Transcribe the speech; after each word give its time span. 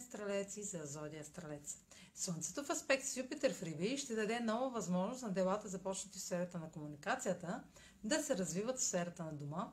Стрелец 0.00 0.56
и 0.56 0.62
за 0.62 0.80
зодия 0.84 1.24
Стрелец. 1.24 1.78
Слънцето 2.14 2.64
в 2.64 2.70
аспект 2.70 3.04
с 3.04 3.16
Юпитер 3.16 3.54
в 3.54 3.62
Риби 3.62 3.98
ще 3.98 4.14
даде 4.14 4.40
нова 4.40 4.70
възможност 4.70 5.22
на 5.22 5.30
делата, 5.30 5.68
започнати 5.68 6.18
в 6.18 6.22
сферата 6.22 6.58
на 6.58 6.70
комуникацията, 6.70 7.62
да 8.04 8.22
се 8.22 8.36
развиват 8.36 8.78
в 8.78 8.84
сферата 8.84 9.24
на 9.24 9.32
дома, 9.32 9.72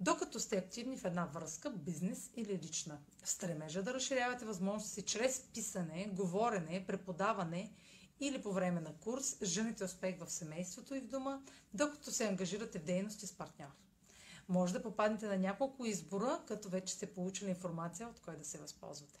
докато 0.00 0.40
сте 0.40 0.56
активни 0.56 0.96
в 0.96 1.04
една 1.04 1.26
връзка, 1.26 1.70
бизнес 1.70 2.30
или 2.36 2.58
лична. 2.58 2.98
В 3.24 3.30
стремежа 3.30 3.82
да 3.82 3.94
разширявате 3.94 4.44
възможности 4.44 5.02
чрез 5.02 5.40
писане, 5.40 6.10
говорене, 6.12 6.84
преподаване 6.86 7.72
или 8.20 8.42
по 8.42 8.52
време 8.52 8.80
на 8.80 8.94
курс, 8.94 9.36
жените 9.42 9.84
успех 9.84 10.18
в 10.18 10.30
семейството 10.30 10.94
и 10.94 11.00
в 11.00 11.08
дома, 11.08 11.40
докато 11.74 12.10
се 12.10 12.28
ангажирате 12.28 12.78
в 12.78 12.84
дейности 12.84 13.26
с 13.26 13.32
партньор. 13.32 13.68
Може 14.48 14.72
да 14.72 14.82
попаднете 14.82 15.26
на 15.26 15.38
няколко 15.38 15.86
избора, 15.86 16.42
като 16.46 16.68
вече 16.68 16.94
сте 16.94 17.14
получили 17.14 17.50
информация 17.50 18.08
от 18.08 18.20
кой 18.20 18.36
да 18.36 18.44
се 18.44 18.58
възползвате. 18.58 19.20